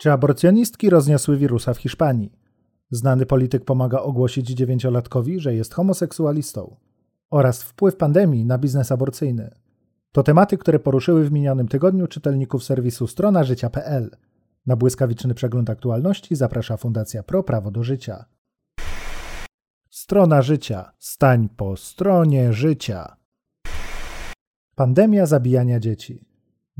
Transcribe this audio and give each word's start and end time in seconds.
Czy 0.00 0.12
aborcjonistki 0.12 0.90
rozniosły 0.90 1.36
wirusa 1.36 1.74
w 1.74 1.78
Hiszpanii? 1.78 2.32
Znany 2.90 3.26
polityk 3.26 3.64
pomaga 3.64 3.98
ogłosić 3.98 4.48
dziewięciolatkowi, 4.48 5.40
że 5.40 5.54
jest 5.54 5.74
homoseksualistą. 5.74 6.76
Oraz 7.30 7.62
wpływ 7.62 7.96
pandemii 7.96 8.44
na 8.44 8.58
biznes 8.58 8.92
aborcyjny. 8.92 9.54
To 10.12 10.22
tematy, 10.22 10.58
które 10.58 10.78
poruszyły 10.78 11.24
w 11.24 11.32
minionym 11.32 11.68
tygodniu 11.68 12.06
czytelników 12.06 12.64
serwisu 12.64 13.06
strona 13.06 13.44
życia.pl. 13.44 14.10
Na 14.66 14.76
błyskawiczny 14.76 15.34
przegląd 15.34 15.70
aktualności 15.70 16.36
zaprasza 16.36 16.76
Fundacja 16.76 17.22
Pro 17.22 17.42
Prawo 17.42 17.70
do 17.70 17.82
Życia. 17.82 18.24
Strona 19.90 20.42
życia. 20.42 20.92
Stań 20.98 21.48
po 21.56 21.76
stronie 21.76 22.52
życia. 22.52 23.16
Pandemia 24.74 25.26
zabijania 25.26 25.80
dzieci. 25.80 26.29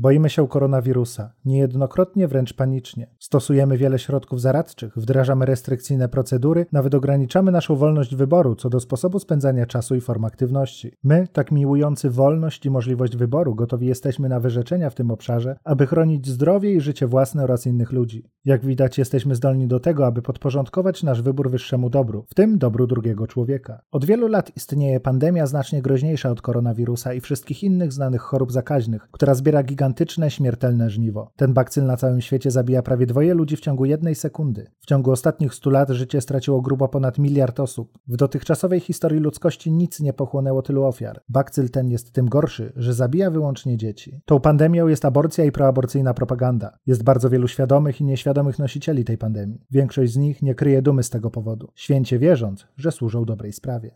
Boimy 0.01 0.29
się 0.29 0.47
koronawirusa, 0.47 1.33
niejednokrotnie 1.45 2.27
wręcz 2.27 2.53
panicznie. 2.53 3.07
Stosujemy 3.19 3.77
wiele 3.77 3.99
środków 3.99 4.41
zaradczych, 4.41 4.97
wdrażamy 4.97 5.45
restrykcyjne 5.45 6.09
procedury, 6.09 6.65
nawet 6.71 6.95
ograniczamy 6.95 7.51
naszą 7.51 7.75
wolność 7.75 8.15
wyboru 8.15 8.55
co 8.55 8.69
do 8.69 8.79
sposobu 8.79 9.19
spędzania 9.19 9.65
czasu 9.65 9.95
i 9.95 10.01
form 10.01 10.25
aktywności. 10.25 10.91
My, 11.03 11.27
tak 11.33 11.51
miłujący 11.51 12.09
wolność 12.09 12.65
i 12.65 12.69
możliwość 12.69 13.17
wyboru, 13.17 13.55
gotowi 13.55 13.87
jesteśmy 13.87 14.29
na 14.29 14.39
wyrzeczenia 14.39 14.89
w 14.89 14.95
tym 14.95 15.11
obszarze, 15.11 15.55
aby 15.63 15.87
chronić 15.87 16.27
zdrowie 16.27 16.73
i 16.73 16.81
życie 16.81 17.07
własne 17.07 17.43
oraz 17.43 17.67
innych 17.67 17.91
ludzi. 17.91 18.25
Jak 18.45 18.65
widać, 18.65 18.97
jesteśmy 18.97 19.35
zdolni 19.35 19.67
do 19.67 19.79
tego, 19.79 20.05
aby 20.05 20.21
podporządkować 20.21 21.03
nasz 21.03 21.21
wybór 21.21 21.51
wyższemu 21.51 21.89
dobru, 21.89 22.25
w 22.29 22.33
tym 22.33 22.57
dobru 22.57 22.87
drugiego 22.87 23.27
człowieka. 23.27 23.81
Od 23.91 24.05
wielu 24.05 24.27
lat 24.27 24.51
istnieje 24.55 24.99
pandemia 24.99 25.45
znacznie 25.45 25.81
groźniejsza 25.81 26.29
od 26.29 26.41
koronawirusa 26.41 27.13
i 27.13 27.21
wszystkich 27.21 27.63
innych 27.63 27.93
znanych 27.93 28.21
chorób 28.21 28.51
zakaźnych, 28.51 29.07
która 29.11 29.33
zbiera 29.33 29.63
gigantyczne 29.63 29.90
gigantyczne, 29.91 30.31
śmiertelne 30.31 30.89
żniwo. 30.89 31.31
Ten 31.35 31.53
bakcyl 31.53 31.85
na 31.85 31.97
całym 31.97 32.21
świecie 32.21 32.51
zabija 32.51 32.81
prawie 32.81 33.05
dwoje 33.05 33.33
ludzi 33.33 33.55
w 33.55 33.59
ciągu 33.59 33.85
jednej 33.85 34.15
sekundy. 34.15 34.67
W 34.79 34.85
ciągu 34.85 35.11
ostatnich 35.11 35.53
stu 35.53 35.69
lat 35.69 35.89
życie 35.89 36.21
straciło 36.21 36.61
grubo 36.61 36.87
ponad 36.87 37.17
miliard 37.17 37.59
osób. 37.59 37.97
W 38.07 38.17
dotychczasowej 38.17 38.79
historii 38.79 39.19
ludzkości 39.19 39.71
nic 39.71 39.99
nie 39.99 40.13
pochłonęło 40.13 40.61
tylu 40.61 40.83
ofiar. 40.83 41.21
Bakcyl 41.29 41.69
ten 41.69 41.89
jest 41.89 42.13
tym 42.13 42.29
gorszy, 42.29 42.73
że 42.75 42.93
zabija 42.93 43.31
wyłącznie 43.31 43.77
dzieci. 43.77 44.21
Tą 44.25 44.39
pandemią 44.39 44.87
jest 44.87 45.05
aborcja 45.05 45.45
i 45.45 45.51
proaborcyjna 45.51 46.13
propaganda. 46.13 46.77
Jest 46.85 47.03
bardzo 47.03 47.29
wielu 47.29 47.47
świadomych 47.47 48.01
i 48.01 48.03
nieświadomych 48.03 48.59
nosicieli 48.59 49.05
tej 49.05 49.17
pandemii. 49.17 49.65
Większość 49.71 50.13
z 50.13 50.17
nich 50.17 50.41
nie 50.41 50.55
kryje 50.55 50.81
dumy 50.81 51.03
z 51.03 51.09
tego 51.09 51.31
powodu, 51.31 51.67
święcie 51.75 52.19
wierząc, 52.19 52.67
że 52.77 52.91
służą 52.91 53.25
dobrej 53.25 53.53
sprawie. 53.53 53.91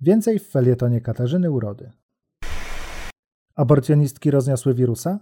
Więcej 0.00 0.38
w 0.38 0.48
felietonie 0.48 1.00
Katarzyny 1.00 1.50
Urody. 1.50 1.90
Aborcjonistki 3.56 4.30
rozniosły 4.30 4.74
wirusa? 4.74 5.18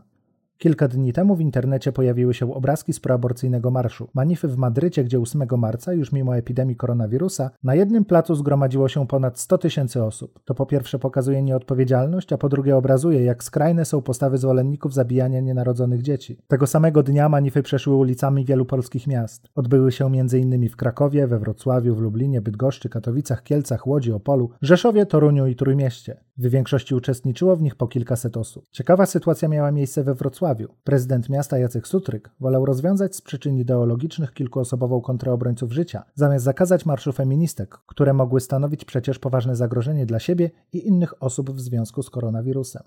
Kilka 0.59 0.89
dni 0.89 1.13
temu 1.13 1.37
w 1.37 1.41
internecie 1.41 1.93
pojawiły 1.93 2.35
się 2.35 2.55
obrazki 2.55 2.93
z 2.93 3.01
proaborcyjnego 3.01 3.71
marszu. 3.71 4.09
Manify 4.15 4.49
w 4.49 4.57
Madrycie, 4.57 5.05
gdzie 5.05 5.21
8 5.21 5.43
marca, 5.59 5.93
już 5.93 6.13
mimo 6.13 6.37
epidemii 6.37 6.77
koronawirusa, 6.77 7.51
na 7.63 7.75
jednym 7.75 8.05
placu 8.05 8.35
zgromadziło 8.35 8.89
się 8.89 9.07
ponad 9.07 9.39
100 9.39 9.59
tysięcy 9.59 10.05
osób. 10.05 10.41
To 10.45 10.55
po 10.55 10.67
pierwsze 10.67 10.99
pokazuje 10.99 11.43
nieodpowiedzialność, 11.43 12.33
a 12.33 12.39
po 12.39 12.49
drugie 12.49 12.77
obrazuje, 12.77 13.25
jak 13.25 13.45
skrajne 13.45 13.85
są 13.85 14.03
postawy 14.03 14.39
zwolenników 14.39 14.95
zabijania 14.95 15.41
nienarodzonych 15.41 16.03
dzieci. 16.03 16.39
Tego 16.49 16.67
samego 16.67 17.03
dnia 17.03 17.29
manify 17.29 17.63
przeszły 17.63 17.95
ulicami 17.95 18.45
wielu 18.45 18.67
polskich 18.67 19.07
miast. 19.07 19.49
Odbyły 19.55 19.93
się 19.93 20.07
m.in. 20.07 20.69
w 20.69 20.77
Krakowie, 20.77 21.27
we 21.27 21.39
Wrocławiu, 21.39 21.95
w 21.95 22.01
Lublinie, 22.01 22.41
Bydgoszczy, 22.41 22.89
Katowicach, 22.89 23.43
Kielcach, 23.43 23.87
Łodzi, 23.87 24.13
Opolu, 24.13 24.51
Rzeszowie, 24.63 25.07
Toruniu 25.07 25.47
i 25.47 25.57
Trójmieście. 25.57 26.21
W 26.41 26.51
większości 26.51 26.95
uczestniczyło 26.95 27.57
w 27.57 27.63
nich 27.63 27.75
po 27.75 27.89
kilkaset 27.89 28.37
osób. 28.37 28.67
Ciekawa 28.71 29.07
sytuacja 29.07 29.49
miała 29.49 29.73
miejsce 29.73 30.05
we 30.05 30.15
Wrocławiu. 30.15 30.69
Prezydent 30.85 31.29
miasta 31.29 31.59
Jacek 31.59 31.89
Sutryk 31.89 32.31
wolał 32.41 32.67
rozwiązać 32.67 33.17
z 33.17 33.21
przyczyn 33.21 33.59
ideologicznych 33.59 34.33
kilkuosobową 34.33 35.01
kontrę 35.01 35.33
obrońców 35.33 35.73
życia, 35.73 36.05
zamiast 36.15 36.45
zakazać 36.45 36.87
marszu 36.87 37.13
feministek, 37.13 37.79
które 37.87 38.13
mogły 38.13 38.41
stanowić 38.41 38.85
przecież 38.85 39.19
poważne 39.19 39.57
zagrożenie 39.57 40.07
dla 40.07 40.19
siebie 40.19 40.51
i 40.73 40.89
innych 40.89 41.23
osób 41.23 41.51
w 41.51 41.61
związku 41.61 42.03
z 42.03 42.11
koronawirusem. 42.11 42.83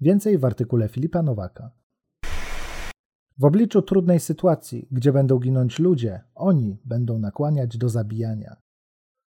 Więcej 0.00 0.38
w 0.38 0.44
artykule 0.44 0.88
Filipa 0.88 1.22
Nowaka. 1.22 1.70
W 3.38 3.44
obliczu 3.44 3.82
trudnej 3.82 4.20
sytuacji, 4.20 4.88
gdzie 4.90 5.12
będą 5.12 5.38
ginąć 5.38 5.78
ludzie, 5.78 6.20
oni 6.34 6.78
będą 6.84 7.18
nakłaniać 7.18 7.78
do 7.78 7.88
zabijania. 7.88 8.65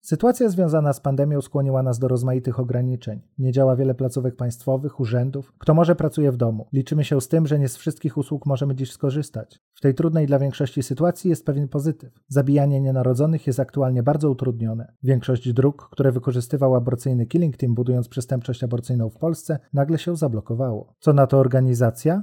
Sytuacja 0.00 0.48
związana 0.48 0.92
z 0.92 1.00
pandemią 1.00 1.40
skłoniła 1.40 1.82
nas 1.82 1.98
do 1.98 2.08
rozmaitych 2.08 2.60
ograniczeń. 2.60 3.20
Nie 3.38 3.52
działa 3.52 3.76
wiele 3.76 3.94
placówek 3.94 4.36
państwowych, 4.36 5.00
urzędów. 5.00 5.52
Kto 5.58 5.74
może 5.74 5.96
pracuje 5.96 6.32
w 6.32 6.36
domu. 6.36 6.68
Liczymy 6.72 7.04
się 7.04 7.20
z 7.20 7.28
tym, 7.28 7.46
że 7.46 7.58
nie 7.58 7.68
z 7.68 7.76
wszystkich 7.76 8.16
usług 8.16 8.46
możemy 8.46 8.74
dziś 8.74 8.92
skorzystać. 8.92 9.60
W 9.74 9.80
tej 9.80 9.94
trudnej 9.94 10.26
dla 10.26 10.38
większości 10.38 10.82
sytuacji 10.82 11.30
jest 11.30 11.46
pewien 11.46 11.68
pozytyw. 11.68 12.12
Zabijanie 12.28 12.80
nienarodzonych 12.80 13.46
jest 13.46 13.60
aktualnie 13.60 14.02
bardzo 14.02 14.30
utrudnione. 14.30 14.92
Większość 15.02 15.52
dróg, 15.52 15.88
które 15.92 16.12
wykorzystywał 16.12 16.74
aborcyjny 16.74 17.26
Killing 17.26 17.56
Team 17.56 17.74
budując 17.74 18.08
przestępczość 18.08 18.64
aborcyjną 18.64 19.10
w 19.10 19.18
Polsce, 19.18 19.58
nagle 19.72 19.98
się 19.98 20.16
zablokowało. 20.16 20.94
Co 21.00 21.12
na 21.12 21.26
to 21.26 21.38
organizacja? 21.38 22.22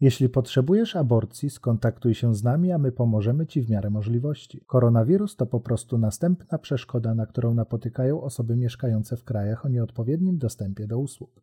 Jeśli 0.00 0.28
potrzebujesz 0.28 0.96
aborcji, 0.96 1.50
skontaktuj 1.50 2.14
się 2.14 2.34
z 2.34 2.44
nami, 2.44 2.72
a 2.72 2.78
my 2.78 2.92
pomożemy 2.92 3.46
Ci 3.46 3.62
w 3.62 3.70
miarę 3.70 3.90
możliwości. 3.90 4.64
Koronawirus 4.66 5.36
to 5.36 5.46
po 5.46 5.60
prostu 5.60 5.98
następna 5.98 6.58
przeszkoda, 6.58 7.14
na 7.14 7.26
którą 7.26 7.54
napotykają 7.54 8.22
osoby 8.22 8.56
mieszkające 8.56 9.16
w 9.16 9.24
krajach 9.24 9.64
o 9.64 9.68
nieodpowiednim 9.68 10.38
dostępie 10.38 10.86
do 10.86 10.98
usług. 10.98 11.42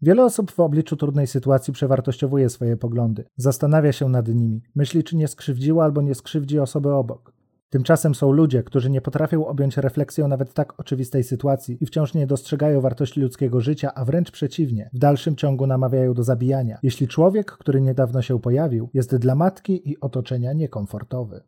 Wiele 0.00 0.24
osób 0.24 0.50
w 0.50 0.60
obliczu 0.60 0.96
trudnej 0.96 1.26
sytuacji 1.26 1.72
przewartościowuje 1.72 2.48
swoje 2.48 2.76
poglądy, 2.76 3.24
zastanawia 3.36 3.92
się 3.92 4.08
nad 4.08 4.28
nimi, 4.28 4.62
myśli, 4.74 5.04
czy 5.04 5.16
nie 5.16 5.28
skrzywdziła 5.28 5.84
albo 5.84 6.02
nie 6.02 6.14
skrzywdzi 6.14 6.58
osoby 6.58 6.92
obok. 6.92 7.41
Tymczasem 7.72 8.14
są 8.14 8.32
ludzie, 8.32 8.62
którzy 8.62 8.90
nie 8.90 9.00
potrafią 9.00 9.46
objąć 9.46 9.76
refleksją 9.76 10.28
nawet 10.28 10.54
tak 10.54 10.80
oczywistej 10.80 11.24
sytuacji 11.24 11.78
i 11.80 11.86
wciąż 11.86 12.14
nie 12.14 12.26
dostrzegają 12.26 12.80
wartości 12.80 13.20
ludzkiego 13.20 13.60
życia, 13.60 13.94
a 13.94 14.04
wręcz 14.04 14.30
przeciwnie, 14.30 14.90
w 14.92 14.98
dalszym 14.98 15.36
ciągu 15.36 15.66
namawiają 15.66 16.14
do 16.14 16.22
zabijania, 16.24 16.78
jeśli 16.82 17.08
człowiek, 17.08 17.52
który 17.52 17.80
niedawno 17.80 18.22
się 18.22 18.40
pojawił, 18.40 18.88
jest 18.94 19.16
dla 19.16 19.34
matki 19.34 19.90
i 19.90 20.00
otoczenia 20.00 20.52
niekomfortowy. 20.52 21.42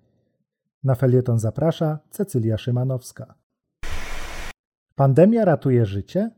Na 0.84 0.94
felieton 0.94 1.38
zaprasza 1.38 1.98
Cecylia 2.10 2.58
Szymanowska. 2.58 3.34
Pandemia 4.94 5.44
ratuje 5.44 5.86
życie? 5.86 6.30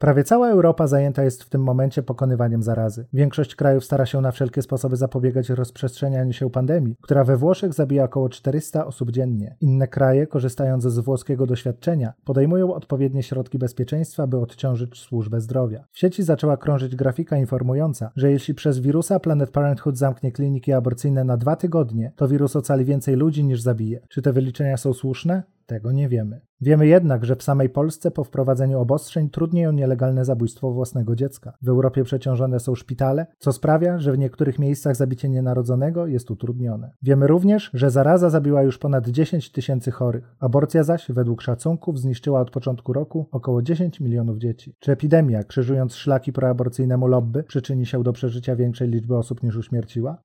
Prawie 0.00 0.24
cała 0.24 0.48
Europa 0.48 0.86
zajęta 0.86 1.22
jest 1.22 1.42
w 1.42 1.48
tym 1.48 1.62
momencie 1.62 2.02
pokonywaniem 2.02 2.62
zarazy. 2.62 3.06
Większość 3.12 3.54
krajów 3.54 3.84
stara 3.84 4.06
się 4.06 4.20
na 4.20 4.32
wszelkie 4.32 4.62
sposoby 4.62 4.96
zapobiegać 4.96 5.48
rozprzestrzenianiu 5.48 6.32
się 6.32 6.50
pandemii, 6.50 6.96
która 7.02 7.24
we 7.24 7.36
Włoszech 7.36 7.72
zabija 7.72 8.04
około 8.04 8.28
400 8.28 8.86
osób 8.86 9.10
dziennie. 9.10 9.56
Inne 9.60 9.88
kraje, 9.88 10.26
korzystając 10.26 10.82
z 10.82 10.98
włoskiego 10.98 11.46
doświadczenia, 11.46 12.12
podejmują 12.24 12.74
odpowiednie 12.74 13.22
środki 13.22 13.58
bezpieczeństwa, 13.58 14.26
by 14.26 14.38
odciążyć 14.38 14.98
służbę 14.98 15.40
zdrowia. 15.40 15.84
W 15.92 15.98
sieci 15.98 16.22
zaczęła 16.22 16.56
krążyć 16.56 16.96
grafika 16.96 17.36
informująca, 17.36 18.10
że 18.16 18.32
jeśli 18.32 18.54
przez 18.54 18.78
wirusa 18.78 19.20
Planet 19.20 19.50
Parenthood 19.50 19.98
zamknie 19.98 20.32
kliniki 20.32 20.72
aborcyjne 20.72 21.24
na 21.24 21.36
dwa 21.36 21.56
tygodnie, 21.56 22.12
to 22.16 22.28
wirus 22.28 22.56
ocali 22.56 22.84
więcej 22.84 23.16
ludzi 23.16 23.44
niż 23.44 23.60
zabije. 23.60 24.00
Czy 24.08 24.22
te 24.22 24.32
wyliczenia 24.32 24.76
są 24.76 24.92
słuszne? 24.92 25.42
Tego 25.70 25.92
nie 25.92 26.08
wiemy. 26.08 26.40
Wiemy 26.60 26.86
jednak, 26.86 27.24
że 27.24 27.36
w 27.36 27.42
samej 27.42 27.68
Polsce 27.68 28.10
po 28.10 28.24
wprowadzeniu 28.24 28.80
obostrzeń 28.80 29.30
trudniej 29.30 29.66
o 29.66 29.72
nielegalne 29.72 30.24
zabójstwo 30.24 30.72
własnego 30.72 31.16
dziecka. 31.16 31.52
W 31.62 31.68
Europie 31.68 32.04
przeciążone 32.04 32.60
są 32.60 32.74
szpitale, 32.74 33.26
co 33.38 33.52
sprawia, 33.52 33.98
że 33.98 34.12
w 34.12 34.18
niektórych 34.18 34.58
miejscach 34.58 34.96
zabicie 34.96 35.28
nienarodzonego 35.28 36.06
jest 36.06 36.30
utrudnione. 36.30 36.90
Wiemy 37.02 37.26
również, 37.26 37.70
że 37.74 37.90
zaraza 37.90 38.30
zabiła 38.30 38.62
już 38.62 38.78
ponad 38.78 39.08
10 39.08 39.52
tysięcy 39.52 39.90
chorych. 39.90 40.34
Aborcja 40.38 40.82
zaś, 40.82 41.10
według 41.10 41.42
szacunków, 41.42 41.98
zniszczyła 41.98 42.40
od 42.40 42.50
początku 42.50 42.92
roku 42.92 43.28
około 43.30 43.62
10 43.62 44.00
milionów 44.00 44.38
dzieci. 44.38 44.74
Czy 44.78 44.92
epidemia, 44.92 45.44
krzyżując 45.44 45.94
szlaki 45.94 46.32
proaborcyjnemu 46.32 47.06
lobby, 47.06 47.42
przyczyni 47.42 47.86
się 47.86 48.02
do 48.02 48.12
przeżycia 48.12 48.56
większej 48.56 48.88
liczby 48.88 49.16
osób 49.16 49.42
niż 49.42 49.56
uśmierciła? 49.56 50.22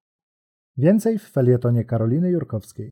Więcej 0.78 1.20
w 1.20 1.30
felietonie 1.30 1.84
Karoliny 1.84 2.30
Jurkowskiej. 2.30 2.92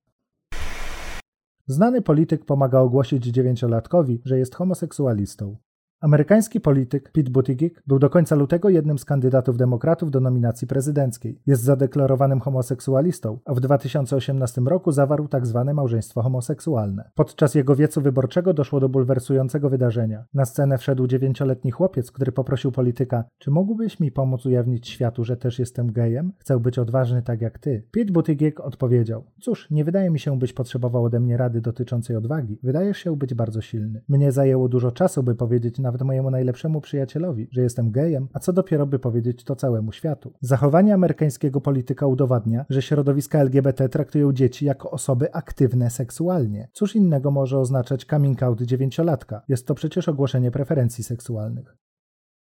Znany 1.68 2.02
polityk 2.02 2.46
pomaga 2.46 2.80
ogłosić 2.80 3.24
dziewięciolatkowi, 3.24 4.22
że 4.26 4.38
jest 4.38 4.56
homoseksualistą. 4.56 5.58
Amerykański 6.04 6.62
polityk 6.62 7.12
Pete 7.12 7.32
Buttigieg 7.32 7.84
był 7.88 8.00
do 8.00 8.10
końca 8.10 8.36
lutego 8.36 8.70
jednym 8.70 9.00
z 9.00 9.06
kandydatów 9.06 9.58
demokratów 9.58 10.12
do 10.12 10.20
nominacji 10.20 10.68
prezydenckiej. 10.68 11.42
Jest 11.46 11.64
zadeklarowanym 11.64 12.40
homoseksualistą, 12.40 13.40
a 13.46 13.54
w 13.54 13.60
2018 13.60 14.62
roku 14.62 14.92
zawarł 14.92 15.28
tzw. 15.28 15.64
Tak 15.66 15.76
małżeństwo 15.76 16.22
homoseksualne. 16.22 17.12
Podczas 17.16 17.56
jego 17.56 17.76
wiecu 17.76 18.02
wyborczego 18.02 18.54
doszło 18.54 18.80
do 18.80 18.90
bulwersującego 18.90 19.70
wydarzenia. 19.70 20.26
Na 20.34 20.46
scenę 20.46 20.78
wszedł 20.78 21.08
dziewięcioletni 21.08 21.72
chłopiec, 21.72 22.12
który 22.12 22.32
poprosił 22.32 22.72
polityka: 22.72 23.24
Czy 23.38 23.52
mógłbyś 23.52 24.00
mi 24.00 24.12
pomóc 24.12 24.46
ujawnić 24.46 24.90
światu, 24.90 25.24
że 25.24 25.38
też 25.38 25.60
jestem 25.60 25.92
gejem? 25.92 26.34
Chcę 26.38 26.60
być 26.60 26.80
odważny 26.80 27.22
tak 27.22 27.42
jak 27.42 27.60
ty. 27.60 27.88
Pete 27.92 28.12
Buttigieg 28.12 28.60
odpowiedział: 28.60 29.24
Cóż, 29.42 29.72
nie 29.72 29.86
wydaje 29.86 30.10
mi 30.10 30.20
się, 30.20 30.40
byś 30.40 30.54
potrzebował 30.54 31.04
ode 31.04 31.20
mnie 31.20 31.38
rady 31.38 31.62
dotyczącej 31.62 32.16
odwagi. 32.16 32.60
Wydajesz 32.64 32.98
się 32.98 33.18
być 33.18 33.34
bardzo 33.34 33.62
silny. 33.62 34.02
Mnie 34.10 34.32
zajęło 34.32 34.70
dużo 34.70 34.92
czasu, 34.92 35.24
by 35.24 35.36
powiedzieć 35.36 35.80
nawet 35.80 35.93
nawet 35.94 36.08
mojemu 36.08 36.32
najlepszemu 36.32 36.82
przyjacielowi, 36.82 37.48
że 37.52 37.62
jestem 37.62 37.92
gejem, 37.92 38.28
a 38.34 38.40
co 38.40 38.54
dopiero 38.54 38.88
by 38.88 39.00
powiedzieć 39.00 39.44
to 39.44 39.56
całemu 39.56 39.92
światu. 39.92 40.34
Zachowanie 40.42 40.94
amerykańskiego 40.94 41.62
polityka 41.62 42.08
udowadnia, 42.08 42.66
że 42.70 42.82
środowiska 42.82 43.40
LGBT 43.40 43.90
traktują 43.90 44.34
dzieci 44.34 44.66
jako 44.66 44.92
osoby 44.92 45.34
aktywne 45.34 45.90
seksualnie. 45.90 46.70
Cóż 46.74 46.96
innego 46.96 47.32
może 47.32 47.60
oznaczać 47.60 48.06
coming 48.06 48.44
out 48.44 48.62
dziewięciolatka? 48.62 49.42
Jest 49.48 49.68
to 49.68 49.76
przecież 49.76 50.10
ogłoszenie 50.10 50.52
preferencji 50.52 51.04
seksualnych. 51.04 51.78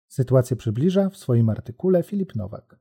Sytuację 0.08 0.56
przybliża 0.56 1.10
w 1.10 1.16
swoim 1.16 1.48
artykule 1.48 2.02
Filip 2.02 2.34
Nowak. 2.34 2.78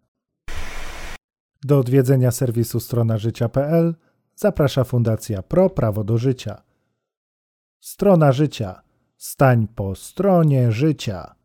Do 1.64 1.80
odwiedzenia 1.80 2.32
serwisu 2.32 2.80
życia.pl 3.16 3.96
zaprasza 4.36 4.84
Fundacja 4.84 5.42
Pro 5.42 5.70
Prawo 5.70 6.04
do 6.04 6.18
Życia. 6.18 6.62
Strona 7.80 8.32
Życia. 8.32 8.85
Stań 9.18 9.68
po 9.68 9.96
stronie 9.96 10.72
życia. 10.72 11.36